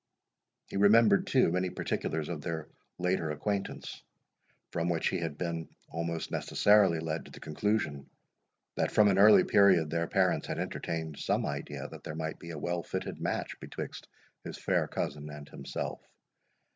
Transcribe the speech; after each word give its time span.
He 0.65 0.77
remembered, 0.77 1.27
too, 1.27 1.51
many 1.51 1.69
particulars 1.69 2.27
of 2.27 2.41
their 2.41 2.67
later 2.97 3.29
acquaintance, 3.29 4.01
from 4.71 4.89
which 4.89 5.09
he 5.09 5.19
had 5.19 5.37
been 5.37 5.69
almost 5.89 6.31
necessarily 6.31 6.99
led 6.99 7.25
to 7.25 7.31
the 7.31 7.39
conclusion, 7.39 8.09
that 8.77 8.89
from 8.89 9.09
an 9.09 9.19
early 9.19 9.43
period 9.43 9.91
their 9.91 10.07
parents 10.07 10.47
had 10.47 10.57
entertained 10.57 11.19
some 11.19 11.45
idea, 11.45 11.87
that 11.89 12.03
there 12.03 12.15
might 12.15 12.39
be 12.39 12.49
a 12.49 12.57
well 12.57 12.81
fitted 12.81 13.19
match 13.19 13.59
betwixt 13.59 14.07
his 14.43 14.57
fair 14.57 14.87
cousin 14.87 15.29
and 15.29 15.49
himself. 15.49 16.01